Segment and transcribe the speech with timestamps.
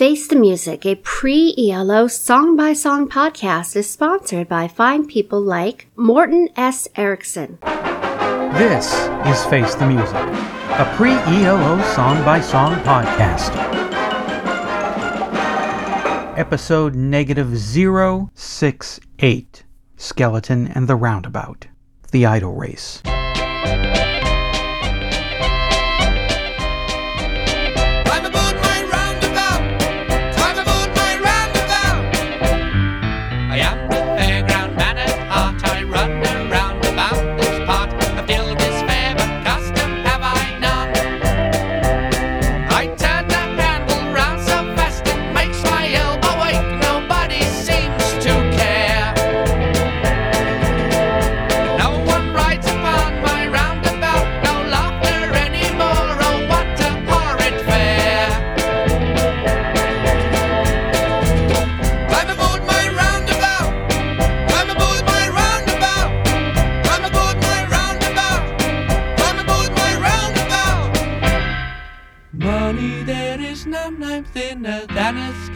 [0.00, 5.42] Face the Music, a pre ELO song by song podcast, is sponsored by fine people
[5.42, 6.88] like Morton S.
[6.96, 7.58] Erickson.
[8.54, 8.94] This
[9.26, 13.54] is Face the Music, a pre ELO song by song podcast.
[16.38, 19.64] Episode negative 068
[19.98, 21.66] Skeleton and the Roundabout,
[22.10, 23.02] The Idle Race.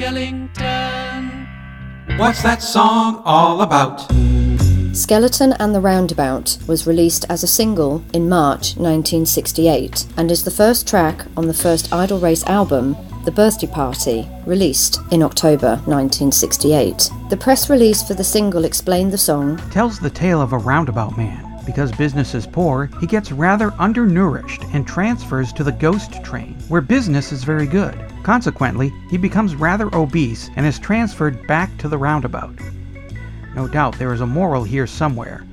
[0.04, 1.48] Than a skeleton.
[2.18, 4.00] What's that song all about?
[4.94, 10.50] Skeleton and the Roundabout was released as a single in March 1968 and is the
[10.50, 17.10] first track on the first Idle Race album, The Birthday Party, released in October 1968.
[17.30, 21.16] The press release for the single explained the song tells the tale of a roundabout
[21.16, 21.53] man.
[21.66, 26.80] Because business is poor, he gets rather undernourished and transfers to the ghost train, where
[26.80, 27.98] business is very good.
[28.22, 32.54] Consequently, he becomes rather obese and is transferred back to the roundabout.
[33.54, 35.44] No doubt there is a moral here somewhere,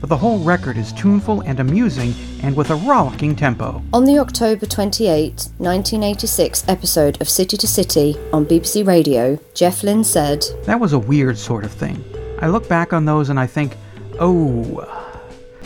[0.00, 3.82] but the whole record is tuneful and amusing and with a rollicking tempo.
[3.92, 10.04] On the October 28, 1986 episode of City to City on BBC Radio, Jeff Lynne
[10.04, 12.02] said, That was a weird sort of thing.
[12.40, 13.76] I look back on those and I think,
[14.20, 14.97] oh,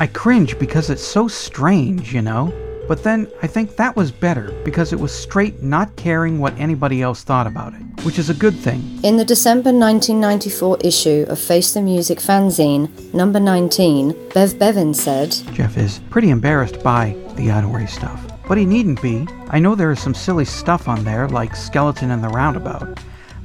[0.03, 2.53] I cringe because it's so strange, you know?
[2.89, 7.03] But then I think that was better because it was straight not caring what anybody
[7.03, 8.99] else thought about it, which is a good thing.
[9.05, 15.31] In the December 1994 issue of Face the Music fanzine, number 19, Bev Bevan said,
[15.53, 18.27] Jeff is pretty embarrassed by the Idle stuff.
[18.49, 19.29] But he needn't be.
[19.51, 22.99] I know there is some silly stuff on there, like Skeleton and the Roundabout.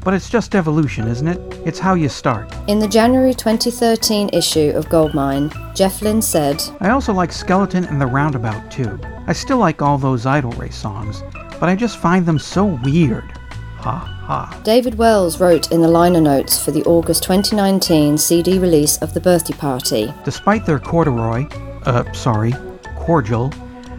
[0.07, 1.38] But it's just evolution, isn't it?
[1.66, 2.56] It's how you start.
[2.69, 8.00] In the January 2013 issue of Goldmine, Jeff Lynne said, I also like Skeleton and
[8.00, 8.97] the Roundabout too.
[9.28, 11.23] I still like all those Idle Race songs,
[11.59, 13.29] but I just find them so weird.
[13.79, 14.62] Ha ha.
[14.63, 19.19] David Wells wrote in the liner notes for the August 2019 CD release of The
[19.19, 20.13] Birthday Party.
[20.24, 21.50] Despite their corduroy,
[21.85, 22.53] uh, sorry,
[22.95, 23.51] cordial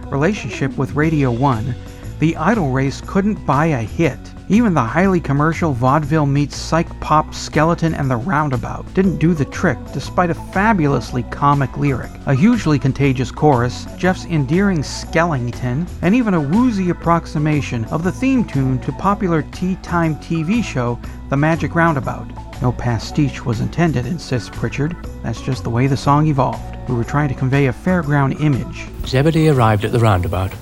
[0.06, 1.74] relationship with Radio 1,
[2.18, 4.18] the Idle Race couldn't buy a hit.
[4.50, 9.44] Even the highly commercial vaudeville meets psych pop Skeleton and the Roundabout didn't do the
[9.44, 16.32] trick despite a fabulously comic lyric, a hugely contagious chorus, Jeff's endearing Skellington, and even
[16.32, 20.98] a woozy approximation of the theme tune to popular tea time TV show
[21.28, 22.26] The Magic Roundabout.
[22.62, 24.96] No pastiche was intended, insists Pritchard.
[25.22, 26.76] That's just the way the song evolved.
[26.88, 28.86] We were trying to convey a fairground image.
[29.06, 30.54] Zebedee arrived at the roundabout,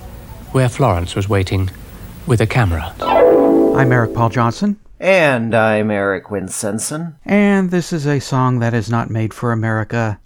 [0.51, 1.69] where Florence was waiting,
[2.27, 2.93] with a camera.
[3.77, 7.13] I'm Eric Paul Johnson, And I'm Eric Winsenson.
[7.25, 10.19] and this is a song that is not made for America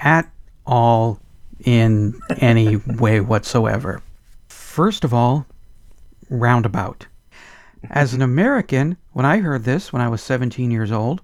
[0.00, 0.28] at
[0.66, 1.20] all
[1.64, 4.02] in any way whatsoever.
[4.48, 5.46] First of all,
[6.28, 7.06] roundabout.
[7.90, 11.20] As an American, when I heard this when I was 17 years old,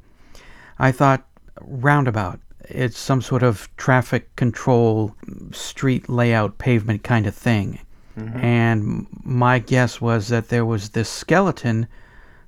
[0.79, 1.27] I thought
[1.61, 2.39] roundabout.
[2.69, 5.17] It's some sort of traffic control,
[5.51, 7.81] street layout, pavement kind of thing.
[8.19, 8.39] Mm-hmm.
[8.39, 11.87] And my guess was that there was this skeleton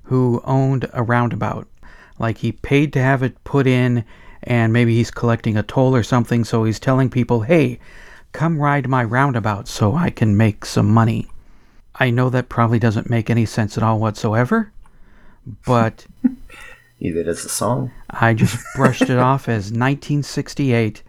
[0.03, 1.67] who owned a roundabout.
[2.19, 4.05] Like he paid to have it put in,
[4.43, 7.79] and maybe he's collecting a toll or something, so he's telling people, hey,
[8.31, 11.27] come ride my roundabout so I can make some money.
[11.95, 14.71] I know that probably doesn't make any sense at all whatsoever,
[15.65, 16.05] but
[16.99, 17.91] Either it is a song.
[18.09, 21.03] I just brushed it off as 1968.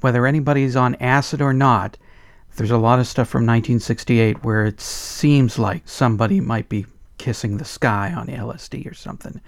[0.00, 1.96] Whether anybody's on acid or not,
[2.56, 6.86] there's a lot of stuff from 1968 where it seems like somebody might be
[7.18, 9.40] kissing the sky on LSD or something.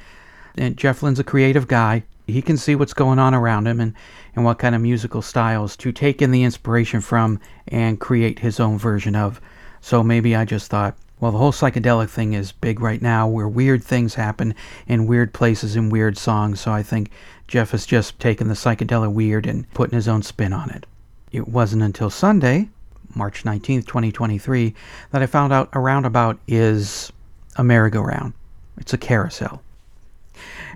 [0.57, 2.05] And Jeff Lynne's a creative guy.
[2.27, 3.95] He can see what's going on around him and,
[4.35, 7.39] and what kind of musical styles to take in the inspiration from
[7.69, 9.41] and create his own version of.
[9.81, 13.49] So maybe I just thought, well, the whole psychedelic thing is big right now where
[13.49, 14.55] weird things happen
[14.87, 16.61] in weird places in weird songs.
[16.61, 17.11] So I think
[17.47, 20.87] Jeff has just taken the psychedelic weird and putting his own spin on it.
[21.31, 22.69] It wasn't until Sunday,
[23.17, 24.75] March 19th, 2023,
[25.11, 27.13] that I found out a roundabout is
[27.57, 28.35] a merry-go-round.
[28.77, 29.63] It's a carousel.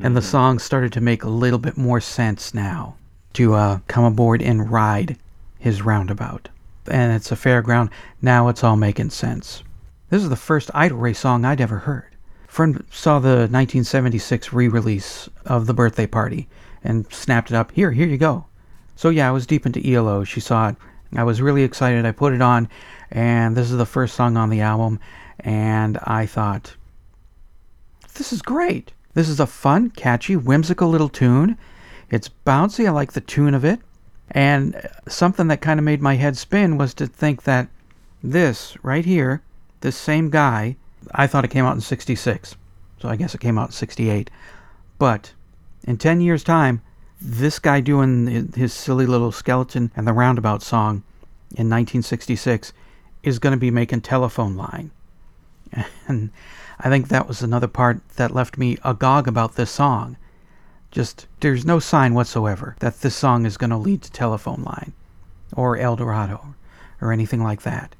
[0.01, 2.97] And the song started to make a little bit more sense now
[3.35, 5.19] to uh, come aboard and ride
[5.59, 6.49] his roundabout.
[6.91, 7.91] And it's a fairground.
[8.23, 9.63] Now it's all making sense.
[10.09, 12.17] This is the first Idle Race song I'd ever heard.
[12.49, 16.49] Friend saw the 1976 re-release of The Birthday Party
[16.83, 17.71] and snapped it up.
[17.73, 18.47] Here, here you go.
[18.97, 20.25] So yeah, I was deep into ELO.
[20.25, 20.77] She saw it.
[21.15, 22.07] I was really excited.
[22.07, 22.69] I put it on,
[23.11, 25.01] and this is the first song on the album.
[25.41, 26.77] And I thought,
[28.15, 28.93] this is great.
[29.15, 31.57] This is a fun, catchy, whimsical little tune.
[32.11, 32.87] It's bouncy.
[32.87, 33.81] I like the tune of it.
[34.31, 37.69] And something that kind of made my head spin was to think that
[38.23, 39.43] this right here,
[39.81, 40.77] this same guy,
[41.13, 42.55] I thought it came out in 66.
[43.01, 44.31] So I guess it came out in 68.
[44.99, 45.33] But
[45.85, 46.83] in 10 years' time,
[47.21, 51.03] this guy doing his silly little skeleton and the roundabout song
[51.51, 52.73] in 1966
[53.23, 54.91] is going to be making telephone line.
[56.09, 56.31] And
[56.81, 60.17] I think that was another part that left me agog about this song.
[60.91, 64.93] Just, there's no sign whatsoever that this song is going to lead to Telephone Line
[65.55, 66.55] or Eldorado
[67.01, 67.95] or anything like that.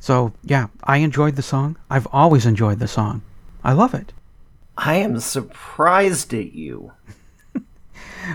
[0.00, 1.76] So, yeah, I enjoyed the song.
[1.88, 3.22] I've always enjoyed the song.
[3.62, 4.12] I love it.
[4.76, 6.92] I am surprised at you.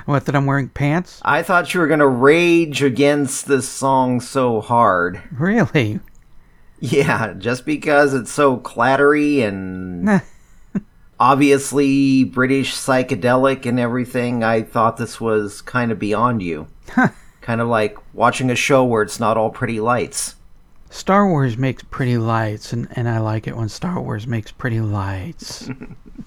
[0.05, 1.21] What, that I'm wearing pants?
[1.23, 5.21] I thought you were going to rage against this song so hard.
[5.31, 5.99] Really?
[6.79, 10.21] Yeah, just because it's so clattery and
[11.19, 16.67] obviously British psychedelic and everything, I thought this was kind of beyond you.
[17.41, 20.35] kind of like watching a show where it's not all pretty lights.
[20.89, 24.81] Star Wars makes pretty lights, and, and I like it when Star Wars makes pretty
[24.81, 25.69] lights.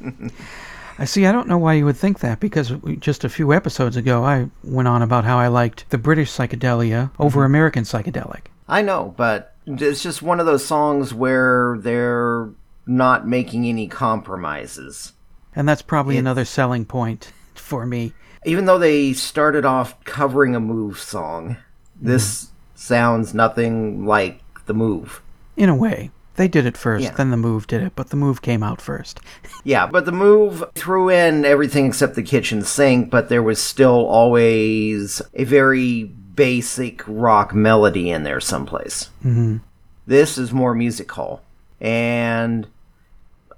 [1.03, 3.97] I see, I don't know why you would think that, because just a few episodes
[3.97, 7.47] ago I went on about how I liked the British psychedelia over mm-hmm.
[7.47, 8.43] American psychedelic.
[8.69, 12.51] I know, but it's just one of those songs where they're
[12.87, 15.13] not making any compromises.
[15.57, 18.13] And that's probably It's- another selling point for me.
[18.45, 21.57] Even though they started off covering a Move song,
[22.01, 22.53] this mm-hmm.
[22.77, 25.21] sounds nothing like the Move.
[25.57, 26.13] In a way.
[26.37, 27.11] They did it first, Yeah.
[27.15, 29.21] then the move did it, but the move came out first.
[29.65, 34.07] Yeah, but the Move threw in everything except the kitchen sink, but there was still
[34.07, 39.11] always a very basic rock melody in there someplace.
[39.23, 39.59] hmm
[40.07, 41.43] This is more music hall.
[41.81, 42.67] And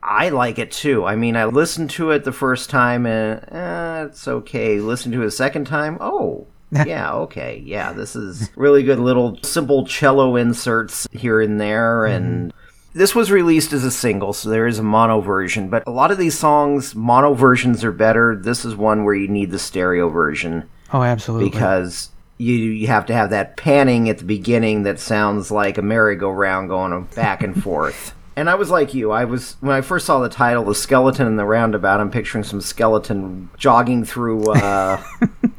[0.03, 1.05] I like it too.
[1.07, 4.81] I mean, I listened to it the first time and eh, it's okay.
[4.81, 5.97] Listen to it a second time.
[6.01, 7.63] Oh, yeah, okay.
[7.65, 12.05] Yeah, this is really good little simple cello inserts here and there.
[12.05, 12.53] And
[12.95, 15.69] this was released as a single, so there is a mono version.
[15.69, 18.35] But a lot of these songs, mono versions are better.
[18.35, 21.51] This is one where you need the stereo version Oh, absolutely.
[21.51, 25.83] because you you have to have that panning at the beginning that sounds like a
[25.83, 28.15] merry-go-round going back and forth.
[28.37, 29.13] And I was like you.
[29.13, 32.43] I was when I first saw the title, "The Skeleton in the Roundabout." I'm picturing
[32.43, 35.01] some skeleton jogging through uh,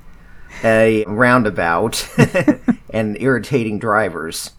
[0.64, 2.08] a roundabout
[2.90, 4.52] and irritating drivers.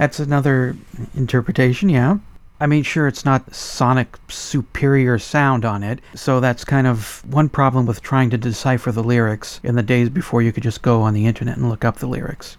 [0.00, 0.76] That's another
[1.14, 2.16] interpretation, yeah.
[2.58, 7.50] I mean, sure, it's not sonic superior sound on it, so that's kind of one
[7.50, 11.02] problem with trying to decipher the lyrics in the days before you could just go
[11.02, 12.56] on the internet and look up the lyrics.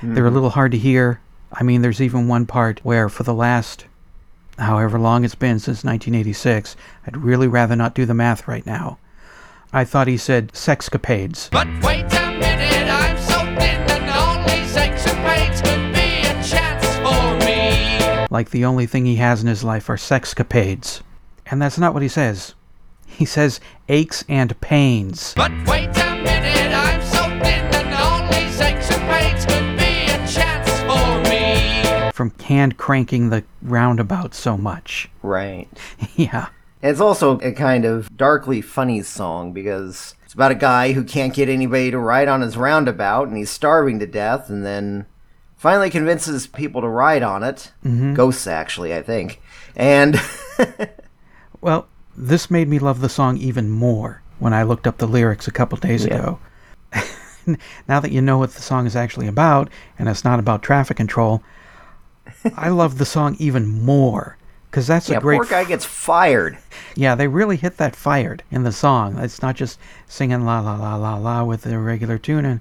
[0.00, 0.34] They're a mm-hmm.
[0.34, 1.20] little hard to hear.
[1.52, 3.84] I mean, there's even one part where, for the last
[4.58, 6.76] however long it's been since 1986,
[7.06, 8.98] I'd really rather not do the math right now.
[9.70, 11.50] I thought he said sexcapades.
[11.50, 12.08] But wait
[18.30, 21.02] like the only thing he has in his life are sexcapades.
[21.46, 22.54] And that's not what he says.
[23.06, 25.34] He says aches and pains.
[25.34, 30.70] But wait a minute, I'm so thin and all these escapades could be a chance
[30.82, 32.12] for me.
[32.12, 35.10] from hand cranking the roundabout so much.
[35.22, 35.68] Right.
[36.14, 36.48] yeah.
[36.82, 41.34] It's also a kind of darkly funny song because it's about a guy who can't
[41.34, 45.06] get anybody to ride on his roundabout and he's starving to death and then
[45.60, 47.70] finally convinces people to ride on it.
[47.84, 48.14] Mm-hmm.
[48.14, 49.42] Ghosts, actually, I think.
[49.76, 50.18] And
[51.60, 51.86] Well,
[52.16, 55.52] this made me love the song even more when I looked up the lyrics a
[55.52, 56.14] couple days Yeah.
[56.14, 56.38] ago.
[57.86, 60.96] now that you know what the song is actually about, and it's not about traffic
[60.96, 61.42] control,
[62.56, 64.38] I love the song even more.
[64.70, 66.56] Because that's yeah, a great poor guy gets fired.
[66.94, 69.18] Yeah, they really hit that fired in the song.
[69.18, 72.60] It's not just singing la la la la la with the regular tune and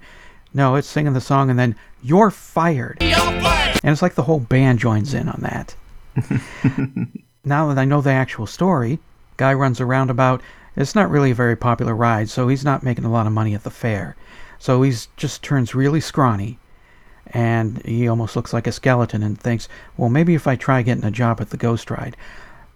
[0.53, 2.98] no, it's singing the song and then you're fired.
[3.01, 3.79] You're fired.
[3.84, 5.75] And it's like the whole band joins in on that.
[7.46, 9.00] now that I know the actual story,
[9.38, 10.41] guy runs a roundabout.
[10.75, 13.53] It's not really a very popular ride, so he's not making a lot of money
[13.53, 14.15] at the fair.
[14.60, 16.60] So he's just turns really scrawny
[17.27, 21.06] and he almost looks like a skeleton and thinks, well, maybe if I try getting
[21.06, 22.18] a job at the Ghost Ride.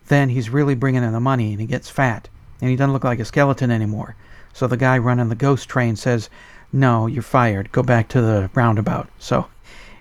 [0.07, 2.27] then he's really bringing in the money and he gets fat
[2.61, 4.15] and he doesn't look like a skeleton anymore.
[4.53, 6.29] So the guy running the ghost train says,
[6.73, 7.71] No, you're fired.
[7.71, 9.07] Go back to the roundabout.
[9.19, 9.47] So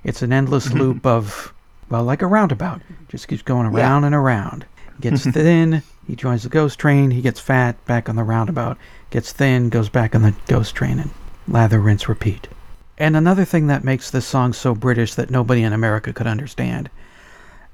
[0.02, 1.52] it's an endless loop of,
[1.90, 2.80] well, like a roundabout.
[3.08, 4.64] Just keeps going around and around.
[5.00, 8.78] Gets thin, he joins the ghost train, he gets fat, back on the roundabout.
[9.10, 11.10] Gets thin, goes back on the ghost train, and
[11.46, 12.48] lather, rinse, repeat.
[12.96, 16.88] And another thing that makes this song so British that nobody in America could understand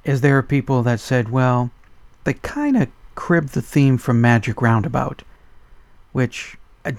[0.04, 1.70] is there are people that said, well,
[2.24, 5.22] they kind of cribbed the theme from Magic Roundabout,
[6.12, 6.56] which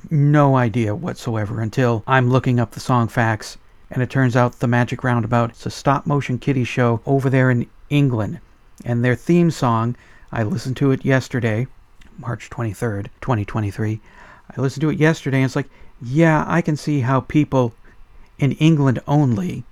[0.10, 3.58] no idea whatsoever until I'm looking up the song facts,
[3.92, 7.50] and it turns out the Magic Roundabout is a stop motion kiddie show over there
[7.50, 8.40] in England.
[8.86, 9.96] And their theme song,
[10.32, 11.68] I listened to it yesterday,
[12.18, 14.00] March 23rd, 2023.
[14.56, 15.70] I listened to it yesterday, and it's like,
[16.02, 17.74] yeah, I can see how people
[18.38, 19.64] in England only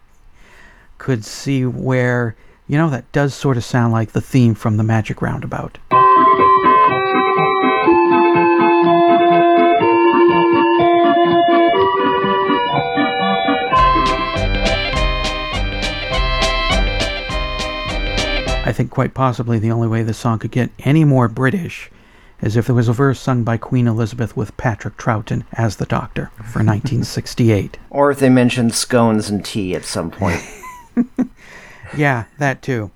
[0.98, 2.36] could see where,
[2.68, 5.78] you know, that does sort of sound like the theme from the Magic Roundabout.
[18.68, 21.90] I think quite possibly the only way this song could get any more British
[22.42, 25.86] is if there was a verse sung by Queen Elizabeth with Patrick Troughton as the
[25.86, 27.78] Doctor for 1968.
[27.90, 30.42] Or if they mentioned scones and tea at some point.
[31.96, 32.92] Yeah, that too.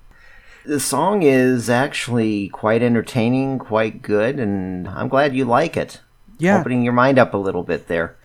[0.65, 6.01] the song is actually quite entertaining, quite good, and I'm glad you like it.
[6.37, 6.59] Yeah.
[6.59, 8.17] Opening your mind up a little bit there.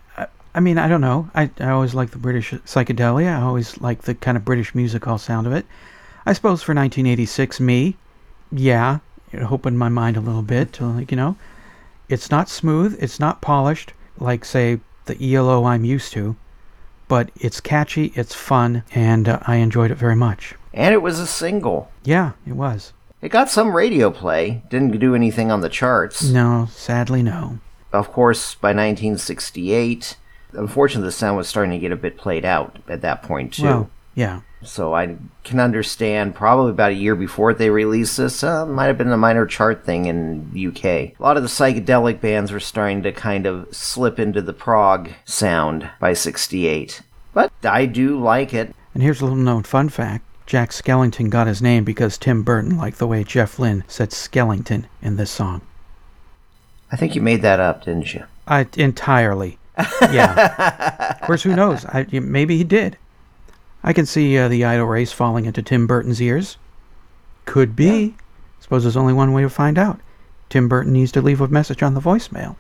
[0.55, 1.31] I mean, I don't know.
[1.35, 3.29] I, I always like the British psychedelia.
[3.39, 5.67] I always like the kind of British music hall sound of it.
[6.27, 7.97] I suppose for 1986, me,
[8.51, 8.99] yeah,
[9.33, 11.37] it opened my mind a little bit to, like, you know,
[12.09, 16.35] it's not smooth, it's not polished, like, say, the ELO I'm used to,
[17.07, 20.55] but it's catchy, it's fun, and uh, I enjoyed it very much.
[20.75, 21.93] And it was a single.
[22.03, 22.93] Yeah, it was.
[23.23, 26.29] It got some radio play, didn't do anything on the charts.
[26.29, 27.61] No, sadly, no.
[27.93, 30.17] Of course, by 1968,
[30.53, 33.63] unfortunately, the sound was starting to get a bit played out at that point, too.
[33.63, 34.41] Well, yeah.
[34.63, 38.99] So I can understand probably about a year before they released this, uh, might have
[38.99, 40.85] been a minor chart thing in the UK.
[40.85, 45.11] A lot of the psychedelic bands were starting to kind of slip into the prog
[45.27, 47.03] sound by 68.
[47.35, 48.75] But I do like it.
[48.95, 50.25] And here's a little known fun fact.
[50.47, 54.87] Jack Skellington got his name because Tim Burton liked the way Jeff Lynne said Skellington
[55.03, 55.61] in this song.
[56.91, 58.25] I think you made that up, didn't you?
[58.49, 59.59] I entirely.
[60.01, 61.17] Yeah.
[61.21, 61.85] of course, who knows?
[61.85, 62.97] I, maybe he did.
[63.87, 66.57] I can see uh, the idle race falling into Tim Burton's ears.
[67.45, 68.17] Could be.
[68.59, 70.01] Suppose there's only one way to find out.
[70.49, 72.59] Tim Burton needs to leave a message on the voicemail.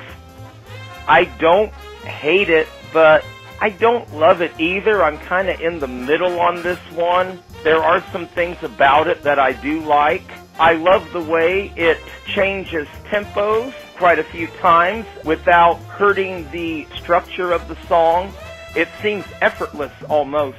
[1.09, 1.73] I don't
[2.05, 3.25] hate it, but
[3.61, 5.03] I don't love it either.
[5.03, 7.41] I'm kind of in the middle on this one.
[7.63, 10.25] There are some things about it that I do like.
[10.59, 17.53] I love the way it changes tempos quite a few times without hurting the structure
[17.53, 18.33] of the song.
[18.75, 20.59] It seems effortless almost.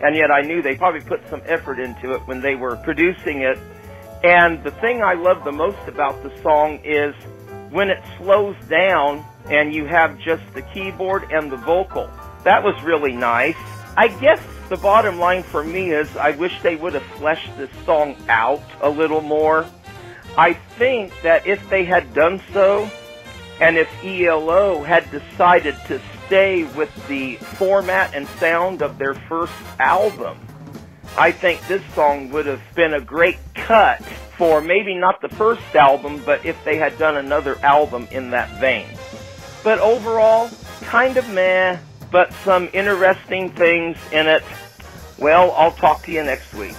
[0.00, 3.42] And yet I knew they probably put some effort into it when they were producing
[3.42, 3.58] it.
[4.22, 7.14] And the thing I love the most about the song is
[7.70, 12.10] when it slows down and you have just the keyboard and the vocal.
[12.44, 13.56] That was really nice.
[13.96, 17.70] I guess the bottom line for me is I wish they would have fleshed this
[17.84, 19.66] song out a little more.
[20.36, 22.90] I think that if they had done so,
[23.60, 29.52] and if ELO had decided to stay with the format and sound of their first
[29.80, 30.38] album,
[31.16, 34.04] I think this song would have been a great cut
[34.36, 38.60] for maybe not the first album, but if they had done another album in that
[38.60, 38.86] vein.
[39.62, 40.50] But overall,
[40.82, 41.78] kind of meh,
[42.10, 44.42] but some interesting things in it.
[45.18, 46.76] Well, I'll talk to you next week.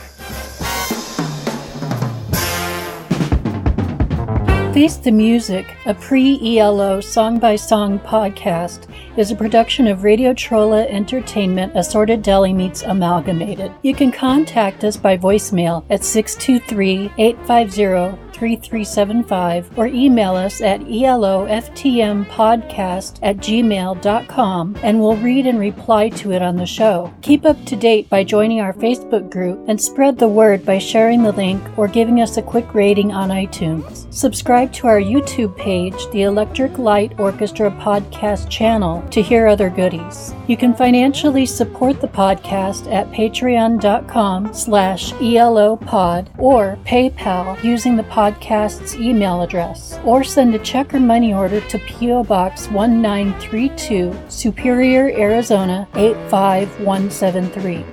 [4.74, 10.32] Face the Music, a pre ELO song by song podcast, is a production of Radio
[10.32, 13.74] Trolla Entertainment Assorted Deli Meats Amalgamated.
[13.82, 23.20] You can contact us by voicemail at 623 850 3375 or email us at eloftmpodcast
[23.22, 27.14] at gmail.com and we'll read and reply to it on the show.
[27.22, 31.22] Keep up to date by joining our Facebook group and spread the word by sharing
[31.22, 34.12] the link or giving us a quick rating on iTunes.
[34.14, 40.34] Subscribe to our YouTube page, the Electric Light Orchestra Podcast channel, to hear other goodies.
[40.48, 48.96] You can financially support the podcast at patreon.com slash elopod or PayPal using the podcast's
[48.96, 52.24] email address, or send a check or money order to P.O.
[52.24, 57.86] Box 1932, Superior, Arizona 85173.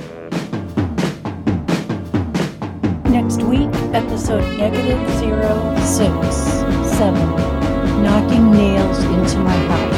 [3.11, 6.37] Next week, episode negative zero six
[6.97, 7.31] seven,
[8.03, 9.96] knocking nails into my house.